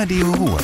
Radio 0.00 0.30
Ruhr. 0.30 0.58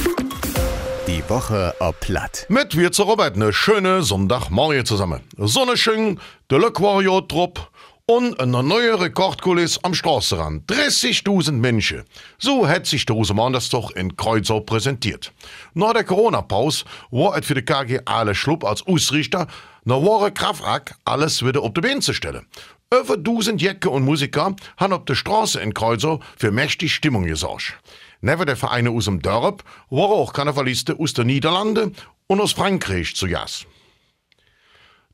Die 1.09 1.29
Woche 1.29 1.75
ob 1.81 1.99
Platt. 1.99 2.47
Mit 2.49 2.77
wir 2.77 2.93
zu 2.93 3.03
Robert 3.03 3.37
ne 3.37 3.53
schöne 3.53 4.05
Sonntagmorgen 4.05 4.87
zusammen. 4.87 5.23
Sonne 5.37 5.77
schön, 5.77 6.21
der 6.51 6.63
Aquario 6.63 7.21
Trupp 7.21 7.69
und 8.07 8.39
eine 8.39 8.63
neue 8.63 9.01
Rekordkulisse 9.01 9.81
am 9.83 9.93
Straßenrand. 9.93 10.71
30.000 10.71 11.51
Menschen. 11.51 12.05
So 12.39 12.69
hat 12.69 12.87
sich 12.87 13.07
der 13.07 13.17
Rosemann 13.17 13.59
doch 13.73 13.91
in 13.91 14.17
Kreuzau 14.17 14.61
präsentiert. 14.61 15.33
Nach 15.73 15.95
der 15.95 16.05
Corona-Pause 16.05 16.85
war 17.11 17.37
es 17.37 17.45
für 17.45 17.55
die 17.55 17.63
KG 17.63 18.03
alle 18.05 18.37
Schlupp 18.37 18.63
als 18.63 18.87
Ausrichter 18.87 19.49
eine 19.87 20.05
wahre 20.05 20.33
Kraftakt, 20.33 20.95
alles 21.05 21.45
wieder 21.45 21.63
auf 21.63 21.73
die 21.75 21.81
Beine 21.81 22.01
zu 22.01 22.13
stellen. 22.13 22.47
Über 22.93 23.15
1000 23.15 23.61
Jäcke 23.61 23.91
und 23.91 24.05
Musiker 24.05 24.55
haben 24.77 24.93
auf 24.93 25.05
der 25.05 25.15
Straße 25.15 25.61
in 25.61 25.75
Kreuzau 25.75 26.21
für 26.37 26.51
mächtig 26.51 26.95
Stimmung 26.95 27.25
gesorgt. 27.25 27.79
Neben 28.21 28.47
der 28.47 28.57
Vereine 28.57 28.91
aus 28.91 29.05
dem 29.07 29.21
Dorf 29.21 29.57
waren 29.91 30.13
auch 30.13 30.33
Karnevalisten 30.33 30.99
aus 30.99 31.13
den 31.13 31.27
Niederlanden 31.27 31.95
und 32.27 32.41
aus 32.41 32.53
Frankreich 32.53 33.15
zu 33.15 33.27
Jas. 33.27 33.67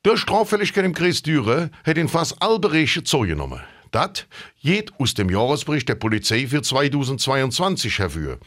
Der 0.04 0.16
Straffälligkeit 0.16 0.84
im 0.84 0.94
Kreis 0.94 1.22
Düre 1.22 1.70
hat 1.84 1.98
in 1.98 2.08
fast 2.08 2.40
alle 2.40 2.58
Bereiche 2.58 3.02
zugenommen. 3.02 3.60
Das 3.90 4.26
geht 4.62 4.92
aus 4.98 5.14
dem 5.14 5.30
Jahresbericht 5.30 5.88
der 5.88 5.94
Polizei 5.96 6.46
für 6.46 6.62
2022 6.62 7.98
hervor. 7.98 8.38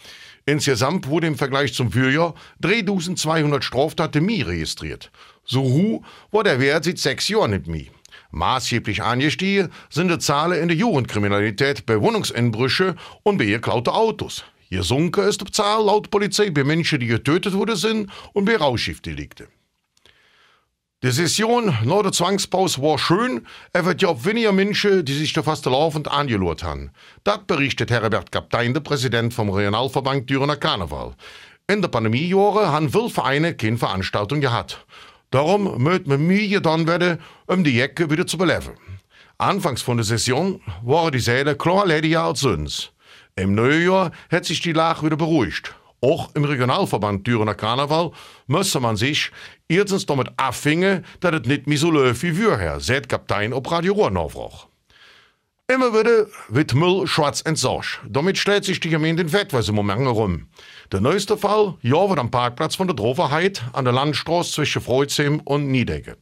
Insgesamt 0.45 1.07
wurde 1.07 1.27
im 1.27 1.37
Vergleich 1.37 1.73
zum 1.73 1.91
Vorjahr 1.91 2.33
3200 2.61 3.63
Straftaten 3.63 4.25
mehr 4.25 4.47
registriert. 4.47 5.11
So 5.45 5.61
hoch 5.61 6.03
war 6.31 6.43
der 6.43 6.59
Wert 6.59 6.83
seit 6.83 6.97
sechs 6.97 7.27
Jahren 7.29 7.51
nicht 7.51 7.67
mehr. 7.67 7.85
Maßgeblich 8.31 9.03
angestiegen 9.03 9.69
sind 9.89 10.09
die 10.09 10.17
Zahlen 10.17 10.61
in 10.61 10.67
der 10.67 10.77
Jugendkriminalität 10.77 11.85
bei 11.85 12.01
Wohnungseinbrüche 12.01 12.95
und 13.23 13.37
bei 13.37 13.45
geklauten 13.45 13.93
Autos. 13.93 14.43
Gesunken 14.69 15.27
ist 15.27 15.41
die 15.41 15.51
Zahl 15.51 15.85
laut 15.85 16.09
Polizei 16.09 16.49
bei 16.49 16.63
Menschen, 16.63 16.99
die 16.99 17.05
getötet 17.05 17.53
worden 17.53 17.75
sind 17.75 18.09
und 18.33 18.45
bei 18.45 18.57
Rauschgiftdelikten. 18.57 19.47
Die 21.03 21.11
Session 21.11 21.65
nach 21.83 22.01
der 22.01 22.13
Zwangspause 22.13 22.81
war 22.81 22.97
schön, 22.97 23.45
er 23.73 23.83
wird 23.83 24.01
ja 24.01 24.23
weniger 24.23 24.53
Menschen, 24.53 25.03
die 25.03 25.11
sich 25.11 25.33
da 25.33 25.43
fast 25.43 25.65
laufend 25.65 26.09
angelurt 26.09 26.63
haben. 26.63 26.91
Das 27.25 27.39
berichtet 27.45 27.91
Herbert 27.91 28.31
Kaptein, 28.31 28.73
der 28.73 28.79
Präsident 28.79 29.33
vom 29.33 29.49
Regionalverband 29.49 30.29
Dürener 30.29 30.55
Karneval. 30.55 31.11
In 31.67 31.81
der 31.81 31.89
Pandemiejahre 31.89 32.71
haben 32.71 32.89
viele 32.89 33.09
Vereine 33.09 33.53
keine 33.53 33.77
Veranstaltung 33.77 34.39
gehabt. 34.39 34.85
Darum 35.29 35.83
möcht 35.83 36.07
man 36.07 36.25
Mühe 36.25 36.47
getan 36.47 36.87
werden, 36.87 37.19
um 37.47 37.65
die 37.65 37.75
Jacke 37.75 38.09
wieder 38.09 38.25
zu 38.25 38.37
beleben. 38.37 38.71
Anfangs 39.37 39.81
von 39.81 39.97
der 39.97 40.05
Session 40.05 40.61
waren 40.83 41.11
die 41.11 41.19
Säle 41.19 41.57
klar 41.57 41.85
lediger 41.85 42.23
als 42.23 42.39
sonst. 42.39 42.93
Im 43.35 43.55
neuen 43.55 43.85
Jahr 43.85 44.11
hat 44.31 44.45
sich 44.45 44.61
die 44.61 44.71
Lage 44.71 45.05
wieder 45.05 45.17
beruhigt. 45.17 45.75
Auch 46.03 46.35
im 46.35 46.43
Regionalverband 46.43 47.25
Dürener 47.25 47.55
Karneval 47.55 48.11
müsse 48.47 48.81
man 48.81 48.97
sich 48.97 49.31
erstens 49.69 50.05
damit 50.05 50.27
abfinden, 50.35 51.05
dass 51.21 51.33
es 51.33 51.47
nicht 51.47 51.65
mehr 51.65 51.77
so 51.77 51.89
läuft 51.91 52.23
wie 52.23 52.33
vorher, 52.33 52.81
sagt 52.81 53.07
Kaptein 53.07 53.53
ob 53.53 53.71
Radio 53.71 53.93
Rohr 53.93 54.11
nachfragt. 54.11 54.67
Immer 55.69 55.93
wieder 55.97 56.27
wird 56.49 56.73
Müll 56.73 57.07
schwarz 57.07 57.39
entsorgt. 57.39 58.01
Damit 58.05 58.37
stellt 58.37 58.65
sich 58.65 58.81
die 58.81 58.89
Gemeinde 58.89 59.21
in 59.21 59.29
Fettweise 59.29 59.71
Moment 59.71 60.01
herum. 60.01 60.47
Der 60.91 60.99
neueste 60.99 61.37
Fall, 61.37 61.75
ja, 61.81 62.09
wird 62.09 62.19
am 62.19 62.29
Parkplatz 62.31 62.75
von 62.75 62.87
der 62.87 62.97
Droverheit 62.97 63.63
an 63.71 63.85
der 63.85 63.93
Landstraße 63.93 64.51
zwischen 64.51 64.81
Freuzheim 64.81 65.39
und 65.45 65.71
Niedecke. 65.71 66.17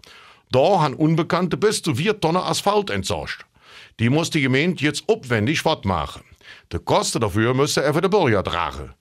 Da 0.51 0.79
haben 0.81 0.93
Unbekannte 0.93 1.57
bis 1.57 1.81
zu 1.81 1.95
vier 1.95 2.19
Tonnen 2.19 2.43
Asphalt 2.43 2.91
entsorgt. 2.91 3.47
Die 3.99 4.11
muss 4.11 4.29
die 4.29 4.41
Gemeinde 4.41 4.83
jetzt 4.83 5.09
aufwendig 5.09 5.61
fortmachen. 5.61 6.21
Die 6.71 6.77
Kosten 6.77 7.19
dafür 7.19 7.55
müsse 7.55 7.81
er 7.81 7.95
für 7.95 8.01
den 8.01 8.11
Bürger 8.11 8.43
tragen. 8.43 8.93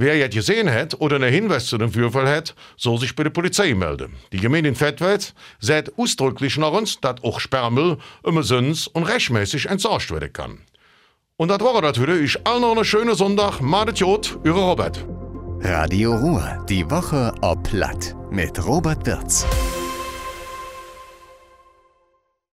Wer 0.00 0.16
jetzt 0.16 0.34
gesehen 0.34 0.72
hat 0.72 1.00
oder 1.00 1.16
einen 1.16 1.32
Hinweis 1.32 1.66
zu 1.66 1.76
dem 1.76 1.90
Vorfall 1.90 2.28
hat, 2.28 2.54
soll 2.76 3.00
sich 3.00 3.16
bei 3.16 3.24
der 3.24 3.30
Polizei 3.30 3.74
melden. 3.74 4.14
Die 4.30 4.38
Gemeinde 4.38 4.68
in 4.68 4.76
Fettwelt 4.76 5.34
sagt 5.58 5.98
ausdrücklich 5.98 6.56
nach 6.56 6.70
uns, 6.70 7.00
dass 7.00 7.16
auch 7.24 7.40
Sperrmüll 7.40 7.98
immer 8.22 8.44
sonst 8.44 8.86
und 8.86 9.02
rechtmäßig 9.02 9.66
entsorgt 9.66 10.12
werden 10.12 10.32
kann. 10.32 10.58
Und 11.36 11.48
das 11.48 11.58
war 11.58 11.82
das 11.82 12.00
wieder. 12.00 12.14
Ich 12.14 12.46
allen 12.46 12.60
noch 12.60 12.76
einen 12.76 12.84
schönen 12.84 13.16
Sonntag. 13.16 13.60
Madet 13.60 13.98
Jod, 13.98 14.38
Ihre 14.44 14.60
Robert. 14.60 15.04
Radio 15.62 16.14
Ruhr. 16.14 16.64
Die 16.68 16.88
Woche 16.88 17.34
ob 17.40 17.64
Platt. 17.64 18.14
Mit 18.30 18.64
Robert 18.64 19.04
Wirz. 19.04 19.46